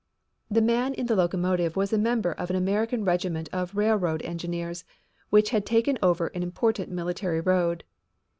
[0.49, 4.83] The man in the locomotive was a member of an American regiment of railroad engineers
[5.29, 7.83] which had taken over an important military road.